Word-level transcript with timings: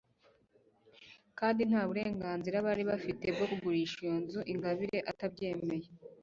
kandi 1.39 1.61
ntaburenganzira 1.69 2.57
bari 2.67 2.83
bafite 2.91 3.25
bwo 3.35 3.45
kugurisha 3.51 3.97
iyo 4.03 4.13
nzu 4.21 4.39
ingabire 4.53 4.97
atabyemeye 5.11 5.87